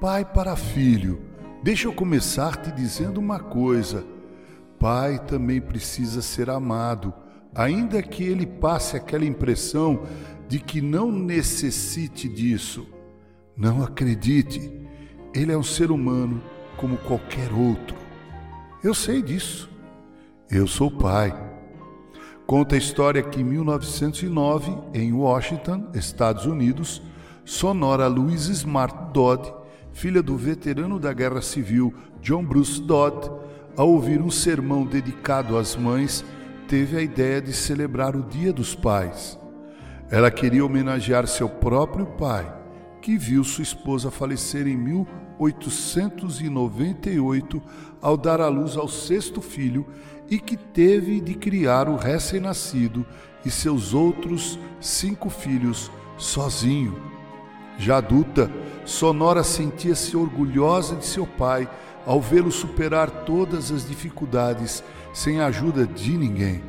pai 0.00 0.24
para 0.24 0.54
filho, 0.54 1.20
deixa 1.60 1.88
eu 1.88 1.92
começar 1.92 2.56
te 2.56 2.70
dizendo 2.70 3.18
uma 3.18 3.40
coisa. 3.40 4.06
Pai 4.78 5.18
também 5.18 5.60
precisa 5.60 6.22
ser 6.22 6.48
amado, 6.50 7.12
ainda 7.52 8.00
que 8.00 8.22
ele 8.22 8.46
passe 8.46 8.96
aquela 8.96 9.24
impressão 9.24 10.04
de 10.46 10.60
que 10.60 10.80
não 10.80 11.10
necessite 11.10 12.28
disso. 12.28 12.86
Não 13.56 13.82
acredite, 13.82 14.70
ele 15.34 15.50
é 15.50 15.58
um 15.58 15.64
ser 15.64 15.90
humano 15.90 16.40
como 16.76 16.96
qualquer 16.98 17.52
outro. 17.52 17.96
Eu 18.84 18.94
sei 18.94 19.20
disso. 19.20 19.68
Eu 20.48 20.68
sou 20.68 20.92
pai. 20.92 21.34
Conta 22.46 22.76
a 22.76 22.78
história 22.78 23.22
que 23.22 23.40
em 23.40 23.44
1909, 23.44 24.78
em 24.94 25.12
Washington, 25.12 25.90
Estados 25.92 26.46
Unidos, 26.46 27.02
Sonora 27.44 28.06
Louise 28.06 28.52
Smart 28.52 29.12
Dodd, 29.12 29.52
filha 29.98 30.22
do 30.22 30.36
veterano 30.36 30.96
da 30.96 31.12
Guerra 31.12 31.42
Civil 31.42 31.92
John 32.22 32.44
Bruce 32.44 32.80
Dodd, 32.80 33.28
ao 33.76 33.88
ouvir 33.88 34.22
um 34.22 34.30
sermão 34.30 34.86
dedicado 34.86 35.58
às 35.58 35.74
mães, 35.74 36.24
teve 36.68 36.96
a 36.96 37.02
ideia 37.02 37.42
de 37.42 37.52
celebrar 37.52 38.14
o 38.14 38.22
Dia 38.22 38.52
dos 38.52 38.76
Pais. 38.76 39.36
Ela 40.08 40.30
queria 40.30 40.64
homenagear 40.64 41.26
seu 41.26 41.48
próprio 41.48 42.06
pai, 42.06 42.48
que 43.02 43.18
viu 43.18 43.42
sua 43.42 43.62
esposa 43.62 44.08
falecer 44.08 44.68
em 44.68 44.76
1898 44.76 47.60
ao 48.00 48.16
dar 48.16 48.40
à 48.40 48.46
luz 48.46 48.76
ao 48.76 48.86
sexto 48.86 49.40
filho 49.40 49.84
e 50.30 50.38
que 50.38 50.56
teve 50.56 51.20
de 51.20 51.34
criar 51.34 51.88
o 51.88 51.96
recém-nascido 51.96 53.04
e 53.44 53.50
seus 53.50 53.94
outros 53.94 54.60
cinco 54.80 55.28
filhos 55.28 55.90
sozinho. 56.16 56.96
Já 57.78 57.98
adulta, 57.98 58.50
Sonora 58.88 59.44
sentia-se 59.44 60.16
orgulhosa 60.16 60.96
de 60.96 61.04
seu 61.04 61.26
pai 61.26 61.68
ao 62.06 62.22
vê-lo 62.22 62.50
superar 62.50 63.10
todas 63.26 63.70
as 63.70 63.86
dificuldades 63.86 64.82
sem 65.12 65.40
a 65.40 65.46
ajuda 65.48 65.86
de 65.86 66.16
ninguém. 66.16 66.62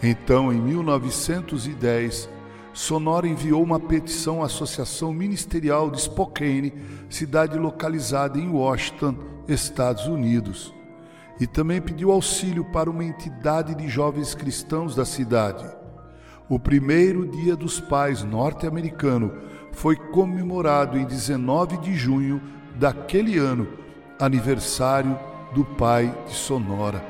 Então, 0.00 0.52
em 0.52 0.60
1910, 0.60 2.30
Sonora 2.72 3.26
enviou 3.26 3.60
uma 3.60 3.80
petição 3.80 4.40
à 4.40 4.46
Associação 4.46 5.12
Ministerial 5.12 5.90
de 5.90 6.02
Spokane, 6.02 6.72
cidade 7.10 7.58
localizada 7.58 8.38
em 8.38 8.48
Washington, 8.48 9.16
Estados 9.48 10.06
Unidos, 10.06 10.72
e 11.40 11.46
também 11.48 11.82
pediu 11.82 12.12
auxílio 12.12 12.64
para 12.66 12.88
uma 12.88 13.04
entidade 13.04 13.74
de 13.74 13.88
jovens 13.88 14.32
cristãos 14.32 14.94
da 14.94 15.04
cidade. 15.04 15.81
O 16.52 16.58
primeiro 16.58 17.26
Dia 17.26 17.56
dos 17.56 17.80
Pais 17.80 18.22
norte-americano 18.22 19.32
foi 19.72 19.96
comemorado 19.96 20.98
em 20.98 21.06
19 21.06 21.78
de 21.78 21.94
junho 21.94 22.42
daquele 22.74 23.38
ano, 23.38 23.66
aniversário 24.20 25.18
do 25.54 25.64
pai 25.64 26.14
de 26.26 26.34
Sonora. 26.34 27.02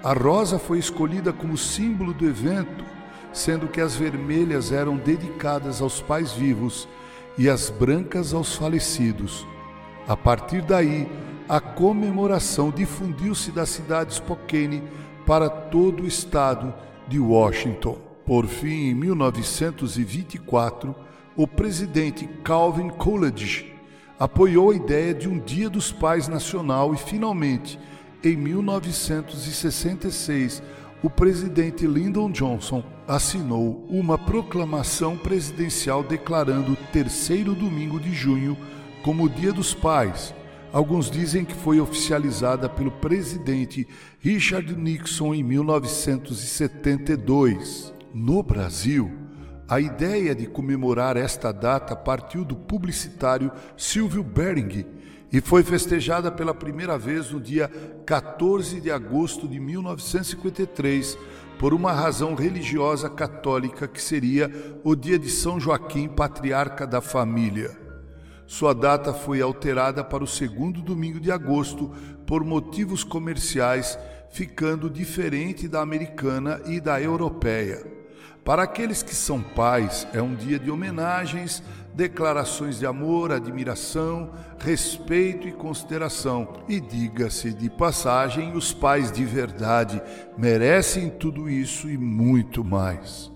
A 0.00 0.12
rosa 0.12 0.60
foi 0.60 0.78
escolhida 0.78 1.32
como 1.32 1.58
símbolo 1.58 2.14
do 2.14 2.24
evento, 2.24 2.84
sendo 3.32 3.66
que 3.66 3.80
as 3.80 3.96
vermelhas 3.96 4.70
eram 4.70 4.96
dedicadas 4.96 5.82
aos 5.82 6.00
pais 6.00 6.30
vivos 6.30 6.86
e 7.36 7.50
as 7.50 7.68
brancas 7.68 8.32
aos 8.32 8.54
falecidos. 8.54 9.44
A 10.06 10.16
partir 10.16 10.62
daí, 10.62 11.10
a 11.48 11.58
comemoração 11.58 12.70
difundiu-se 12.70 13.50
da 13.50 13.66
cidade 13.66 14.10
de 14.10 14.16
Spokane 14.18 14.84
para 15.26 15.50
todo 15.50 16.04
o 16.04 16.06
estado 16.06 16.72
de 17.08 17.18
Washington. 17.18 18.11
Por 18.24 18.46
fim, 18.46 18.90
em 18.90 18.94
1924, 18.94 20.94
o 21.36 21.44
presidente 21.46 22.26
Calvin 22.44 22.88
Coolidge 22.88 23.74
apoiou 24.18 24.70
a 24.70 24.76
ideia 24.76 25.12
de 25.12 25.28
um 25.28 25.38
Dia 25.38 25.68
dos 25.68 25.90
Pais 25.90 26.28
Nacional 26.28 26.94
e, 26.94 26.96
finalmente, 26.96 27.78
em 28.22 28.36
1966, 28.36 30.62
o 31.02 31.10
presidente 31.10 31.84
Lyndon 31.84 32.30
Johnson 32.30 32.84
assinou 33.08 33.84
uma 33.88 34.16
proclamação 34.16 35.16
presidencial 35.16 36.04
declarando 36.04 36.74
o 36.74 36.78
terceiro 36.92 37.54
domingo 37.54 37.98
de 37.98 38.14
junho 38.14 38.56
como 39.02 39.24
o 39.24 39.28
Dia 39.28 39.52
dos 39.52 39.74
Pais. 39.74 40.32
Alguns 40.72 41.10
dizem 41.10 41.44
que 41.44 41.54
foi 41.54 41.80
oficializada 41.80 42.68
pelo 42.68 42.92
presidente 42.92 43.88
Richard 44.20 44.76
Nixon 44.76 45.34
em 45.34 45.42
1972. 45.42 47.92
No 48.14 48.42
Brasil, 48.42 49.10
a 49.66 49.80
ideia 49.80 50.34
de 50.34 50.46
comemorar 50.46 51.16
esta 51.16 51.50
data 51.50 51.96
partiu 51.96 52.44
do 52.44 52.54
publicitário 52.54 53.50
Silvio 53.74 54.22
Bering 54.22 54.84
e 55.32 55.40
foi 55.40 55.62
festejada 55.62 56.30
pela 56.30 56.52
primeira 56.52 56.98
vez 56.98 57.30
no 57.30 57.40
dia 57.40 57.70
14 58.04 58.82
de 58.82 58.90
agosto 58.90 59.48
de 59.48 59.58
1953 59.58 61.16
por 61.58 61.72
uma 61.72 61.90
razão 61.90 62.34
religiosa 62.34 63.08
católica 63.08 63.88
que 63.88 64.02
seria 64.02 64.50
o 64.84 64.94
dia 64.94 65.18
de 65.18 65.30
São 65.30 65.58
Joaquim, 65.58 66.06
patriarca 66.06 66.86
da 66.86 67.00
família. 67.00 67.74
Sua 68.46 68.74
data 68.74 69.14
foi 69.14 69.40
alterada 69.40 70.04
para 70.04 70.22
o 70.22 70.26
segundo 70.26 70.82
domingo 70.82 71.18
de 71.18 71.32
agosto 71.32 71.90
por 72.26 72.44
motivos 72.44 73.04
comerciais, 73.04 73.98
ficando 74.30 74.90
diferente 74.90 75.66
da 75.66 75.80
americana 75.80 76.60
e 76.66 76.78
da 76.78 77.00
europeia. 77.00 78.01
Para 78.44 78.64
aqueles 78.64 79.04
que 79.04 79.14
são 79.14 79.40
pais, 79.40 80.06
é 80.12 80.20
um 80.20 80.34
dia 80.34 80.58
de 80.58 80.68
homenagens, 80.68 81.62
declarações 81.94 82.80
de 82.80 82.86
amor, 82.86 83.30
admiração, 83.30 84.32
respeito 84.58 85.46
e 85.46 85.52
consideração. 85.52 86.48
E 86.68 86.80
diga-se 86.80 87.52
de 87.52 87.70
passagem, 87.70 88.56
os 88.56 88.72
pais 88.72 89.12
de 89.12 89.24
verdade 89.24 90.02
merecem 90.36 91.08
tudo 91.08 91.48
isso 91.48 91.88
e 91.88 91.96
muito 91.96 92.64
mais. 92.64 93.30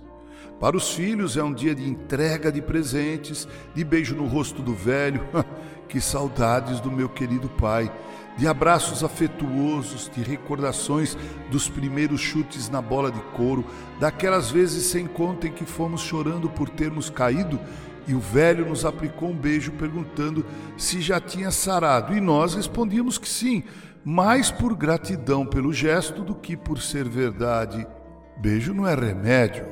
Para 0.58 0.76
os 0.76 0.92
filhos 0.92 1.36
é 1.36 1.42
um 1.42 1.52
dia 1.52 1.74
de 1.74 1.88
entrega 1.88 2.50
de 2.50 2.60
presentes, 2.60 3.46
de 3.74 3.84
beijo 3.84 4.16
no 4.16 4.26
rosto 4.26 4.60
do 4.60 4.74
velho. 4.74 5.20
que 5.88 6.00
saudades 6.00 6.80
do 6.80 6.90
meu 6.90 7.08
querido 7.08 7.48
pai 7.48 7.90
de 8.36 8.46
abraços 8.46 9.02
afetuosos, 9.02 10.10
de 10.14 10.22
recordações 10.22 11.16
dos 11.50 11.68
primeiros 11.68 12.20
chutes 12.20 12.68
na 12.68 12.82
bola 12.82 13.10
de 13.10 13.20
couro, 13.34 13.64
daquelas 13.98 14.50
vezes 14.50 14.84
sem 14.84 15.06
conta 15.06 15.46
em 15.46 15.52
que 15.52 15.64
fomos 15.64 16.02
chorando 16.02 16.48
por 16.50 16.68
termos 16.68 17.08
caído 17.08 17.58
e 18.06 18.14
o 18.14 18.20
velho 18.20 18.68
nos 18.68 18.84
aplicou 18.84 19.30
um 19.30 19.36
beijo 19.36 19.72
perguntando 19.72 20.44
se 20.76 21.00
já 21.00 21.20
tinha 21.20 21.50
sarado 21.50 22.16
e 22.16 22.20
nós 22.20 22.54
respondíamos 22.54 23.18
que 23.18 23.28
sim, 23.28 23.64
mais 24.04 24.50
por 24.50 24.76
gratidão 24.76 25.44
pelo 25.44 25.72
gesto 25.72 26.22
do 26.22 26.34
que 26.34 26.56
por 26.56 26.80
ser 26.80 27.08
verdade. 27.08 27.86
Beijo 28.38 28.72
não 28.72 28.86
é 28.86 28.94
remédio. 28.94 29.66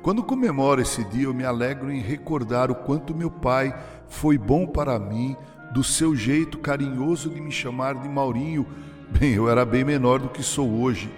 Quando 0.00 0.22
comemoro 0.22 0.80
esse 0.80 1.04
dia, 1.04 1.24
eu 1.24 1.34
me 1.34 1.44
alegro 1.44 1.90
em 1.90 2.00
recordar 2.00 2.70
o 2.70 2.74
quanto 2.74 3.14
meu 3.14 3.30
pai 3.30 3.76
foi 4.06 4.38
bom 4.38 4.66
para 4.66 4.98
mim, 4.98 5.36
do 5.72 5.84
seu 5.84 6.14
jeito 6.16 6.58
carinhoso 6.58 7.30
de 7.30 7.40
me 7.40 7.50
chamar 7.50 7.94
de 7.94 8.08
Maurinho, 8.08 8.66
bem, 9.08 9.34
eu 9.34 9.48
era 9.48 9.64
bem 9.64 9.84
menor 9.84 10.18
do 10.18 10.28
que 10.28 10.42
sou 10.42 10.80
hoje, 10.80 11.10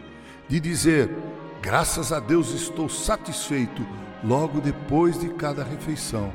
de 0.49 0.61
dizer: 0.61 1.11
graças 1.63 2.13
a 2.13 2.21
Deus 2.21 2.53
estou 2.53 2.89
satisfeito 2.89 3.87
logo 4.23 4.61
depois 4.61 5.19
de 5.19 5.29
cada 5.31 5.65
refeição. 5.65 6.33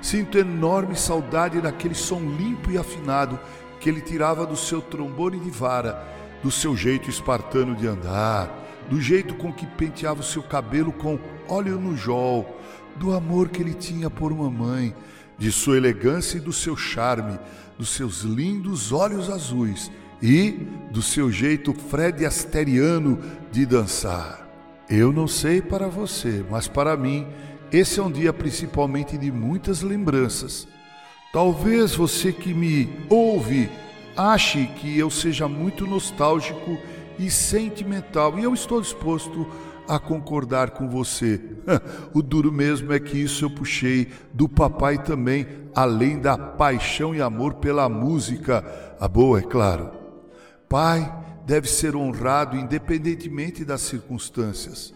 Sinto 0.00 0.38
enorme 0.38 0.94
saudade 0.94 1.60
daquele 1.60 1.94
som 1.94 2.20
limpo 2.20 2.70
e 2.70 2.78
afinado 2.78 3.38
que 3.80 3.88
ele 3.88 4.00
tirava 4.00 4.46
do 4.46 4.56
seu 4.56 4.80
trombone 4.80 5.38
de 5.38 5.50
vara, 5.50 6.02
do 6.42 6.50
seu 6.50 6.76
jeito 6.76 7.10
espartano 7.10 7.74
de 7.74 7.86
andar, 7.86 8.50
do 8.88 9.00
jeito 9.00 9.34
com 9.34 9.52
que 9.52 9.66
penteava 9.66 10.20
o 10.20 10.24
seu 10.24 10.42
cabelo 10.42 10.92
com 10.92 11.18
óleo 11.48 11.78
no 11.78 11.96
jol, 11.96 12.58
do 12.96 13.12
amor 13.12 13.48
que 13.48 13.62
ele 13.62 13.74
tinha 13.74 14.08
por 14.08 14.32
mamãe, 14.34 14.94
de 15.38 15.52
sua 15.52 15.76
elegância 15.76 16.38
e 16.38 16.40
do 16.40 16.52
seu 16.52 16.76
charme, 16.76 17.38
dos 17.78 17.90
seus 17.90 18.22
lindos 18.22 18.92
olhos 18.92 19.28
azuis 19.28 19.90
e 20.22 20.52
do 20.90 21.02
seu 21.02 21.30
jeito 21.30 21.74
Fred 21.74 22.24
Asteriano 22.24 23.20
de 23.52 23.66
dançar. 23.66 24.46
Eu 24.88 25.12
não 25.12 25.26
sei 25.26 25.60
para 25.60 25.88
você, 25.88 26.44
mas 26.50 26.68
para 26.68 26.96
mim, 26.96 27.26
esse 27.72 27.98
é 27.98 28.02
um 28.02 28.10
dia 28.10 28.32
principalmente 28.32 29.18
de 29.18 29.30
muitas 29.30 29.82
lembranças. 29.82 30.66
Talvez 31.32 31.94
você 31.94 32.32
que 32.32 32.54
me 32.54 32.88
ouve 33.10 33.68
ache 34.16 34.66
que 34.76 34.98
eu 34.98 35.10
seja 35.10 35.46
muito 35.46 35.86
nostálgico 35.86 36.78
e 37.18 37.30
sentimental, 37.30 38.38
e 38.38 38.44
eu 38.44 38.54
estou 38.54 38.80
disposto 38.80 39.46
a 39.88 39.98
concordar 39.98 40.70
com 40.70 40.88
você. 40.88 41.40
o 42.12 42.22
duro 42.22 42.52
mesmo 42.52 42.92
é 42.92 43.00
que 43.00 43.18
isso 43.18 43.44
eu 43.44 43.50
puxei 43.50 44.08
do 44.32 44.48
papai 44.48 45.02
também, 45.02 45.46
além 45.74 46.18
da 46.18 46.36
paixão 46.36 47.14
e 47.14 47.20
amor 47.20 47.54
pela 47.54 47.88
música, 47.88 48.64
a 49.00 49.06
boa, 49.06 49.38
é 49.38 49.42
claro. 49.42 49.90
Pai 50.68 51.12
deve 51.46 51.68
ser 51.68 51.94
honrado 51.94 52.56
independentemente 52.56 53.64
das 53.64 53.82
circunstâncias. 53.82 54.92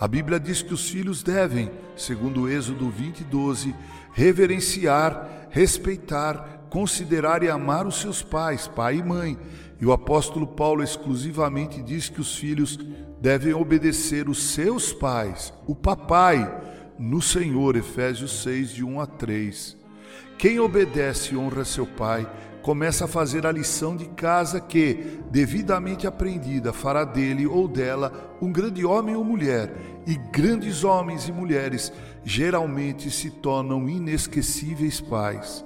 A 0.00 0.06
Bíblia 0.06 0.38
diz 0.38 0.62
que 0.62 0.72
os 0.72 0.88
filhos 0.88 1.24
devem, 1.24 1.70
segundo 1.96 2.48
Êxodo 2.48 2.88
20, 2.88 3.24
12, 3.24 3.74
reverenciar, 4.12 5.48
respeitar, 5.50 6.66
considerar 6.70 7.42
e 7.42 7.48
amar 7.48 7.84
os 7.84 8.00
seus 8.00 8.22
pais, 8.22 8.68
pai 8.68 8.96
e 8.96 9.02
mãe. 9.02 9.36
E 9.80 9.86
o 9.86 9.92
apóstolo 9.92 10.46
Paulo 10.46 10.84
exclusivamente 10.84 11.82
diz 11.82 12.08
que 12.08 12.20
os 12.20 12.36
filhos 12.36 12.78
devem 13.20 13.54
obedecer 13.54 14.28
os 14.28 14.42
seus 14.50 14.92
pais, 14.92 15.52
o 15.66 15.74
papai, 15.74 16.62
no 16.98 17.22
Senhor, 17.22 17.76
Efésios 17.76 18.42
6, 18.42 18.70
de 18.70 18.84
1 18.84 19.00
a 19.00 19.06
3. 19.06 19.76
Quem 20.36 20.60
obedece 20.60 21.34
e 21.34 21.36
honra 21.36 21.64
seu 21.64 21.86
pai, 21.86 22.28
começa 22.62 23.06
a 23.06 23.08
fazer 23.08 23.46
a 23.46 23.52
lição 23.52 23.96
de 23.96 24.04
casa 24.06 24.60
que, 24.60 25.20
devidamente 25.30 26.06
aprendida, 26.06 26.72
fará 26.72 27.04
dele 27.04 27.46
ou 27.46 27.66
dela 27.66 28.36
um 28.42 28.52
grande 28.52 28.84
homem 28.84 29.16
ou 29.16 29.24
mulher, 29.24 29.72
e 30.06 30.16
grandes 30.30 30.84
homens 30.84 31.28
e 31.28 31.32
mulheres 31.32 31.92
geralmente 32.24 33.10
se 33.10 33.30
tornam 33.30 33.88
inesquecíveis 33.88 35.00
pais. 35.00 35.64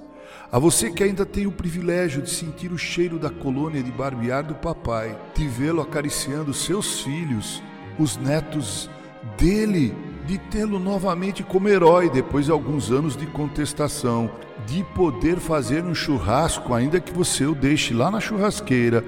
A 0.53 0.59
você 0.59 0.91
que 0.91 1.03
ainda 1.03 1.25
tem 1.25 1.47
o 1.47 1.51
privilégio 1.51 2.21
de 2.21 2.29
sentir 2.29 2.71
o 2.71 2.77
cheiro 2.77 3.17
da 3.17 3.31
colônia 3.31 3.81
de 3.81 3.91
barbear 3.91 4.43
do 4.43 4.53
papai, 4.53 5.17
de 5.33 5.47
vê-lo 5.47 5.81
acariciando 5.81 6.53
seus 6.53 7.01
filhos, 7.01 7.59
os 7.97 8.17
netos 8.17 8.87
dele, 9.35 9.95
de 10.27 10.37
tê-lo 10.37 10.77
novamente 10.77 11.41
como 11.41 11.67
herói 11.67 12.07
depois 12.07 12.45
de 12.45 12.51
alguns 12.51 12.91
anos 12.91 13.17
de 13.17 13.25
contestação, 13.25 14.29
de 14.67 14.83
poder 14.93 15.37
fazer 15.37 15.83
um 15.83 15.95
churrasco, 15.95 16.71
ainda 16.71 17.01
que 17.01 17.11
você 17.11 17.47
o 17.47 17.55
deixe 17.55 17.91
lá 17.91 18.11
na 18.11 18.19
churrasqueira, 18.19 19.03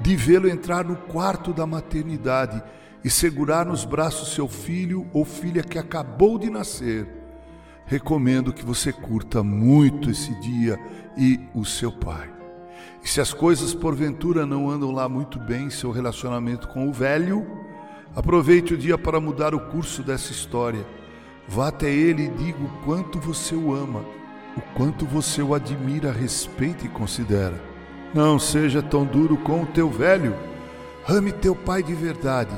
de 0.00 0.16
vê-lo 0.16 0.48
entrar 0.48 0.84
no 0.84 0.96
quarto 0.96 1.52
da 1.52 1.64
maternidade 1.64 2.60
e 3.04 3.08
segurar 3.08 3.64
nos 3.64 3.84
braços 3.84 4.34
seu 4.34 4.48
filho 4.48 5.06
ou 5.12 5.24
filha 5.24 5.62
que 5.62 5.78
acabou 5.78 6.40
de 6.40 6.50
nascer 6.50 7.17
recomendo 7.88 8.52
que 8.52 8.64
você 8.64 8.92
curta 8.92 9.42
muito 9.42 10.10
esse 10.10 10.34
dia 10.40 10.78
e 11.16 11.40
o 11.54 11.64
seu 11.64 11.90
pai. 11.90 12.30
E 13.02 13.08
se 13.08 13.18
as 13.18 13.32
coisas 13.32 13.72
porventura 13.74 14.44
não 14.44 14.68
andam 14.68 14.92
lá 14.92 15.08
muito 15.08 15.38
bem 15.38 15.64
em 15.64 15.70
seu 15.70 15.90
relacionamento 15.90 16.68
com 16.68 16.86
o 16.86 16.92
velho, 16.92 17.46
aproveite 18.14 18.74
o 18.74 18.76
dia 18.76 18.98
para 18.98 19.18
mudar 19.18 19.54
o 19.54 19.60
curso 19.60 20.02
dessa 20.02 20.30
história. 20.32 20.86
Vá 21.48 21.68
até 21.68 21.90
ele 21.90 22.26
e 22.26 22.28
diga 22.28 22.62
o 22.62 22.68
quanto 22.84 23.18
você 23.18 23.54
o 23.54 23.74
ama, 23.74 24.04
o 24.54 24.60
quanto 24.76 25.06
você 25.06 25.40
o 25.40 25.54
admira, 25.54 26.12
respeita 26.12 26.84
e 26.84 26.90
considera. 26.90 27.58
Não 28.12 28.38
seja 28.38 28.82
tão 28.82 29.06
duro 29.06 29.38
com 29.38 29.62
o 29.62 29.66
teu 29.66 29.88
velho. 29.88 30.36
Ame 31.08 31.32
teu 31.32 31.56
pai 31.56 31.82
de 31.82 31.94
verdade, 31.94 32.52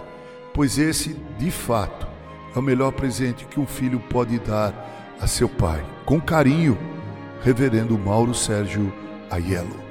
pois 0.52 0.76
esse, 0.76 1.16
de 1.38 1.52
fato, 1.52 2.08
é 2.54 2.58
o 2.58 2.62
melhor 2.62 2.90
presente 2.90 3.44
que 3.44 3.60
um 3.60 3.66
filho 3.66 4.00
pode 4.00 4.36
dar 4.40 4.99
a 5.20 5.26
seu 5.26 5.48
pai. 5.48 5.84
Com 6.04 6.20
carinho, 6.20 6.78
Reverendo 7.42 7.98
Mauro 7.98 8.34
Sérgio 8.34 8.92
Aiello. 9.30 9.89